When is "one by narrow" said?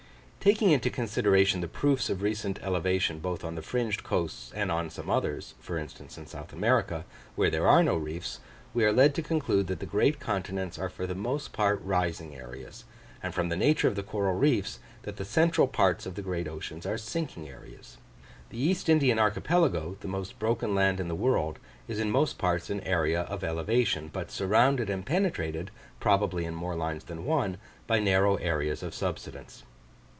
27.25-28.37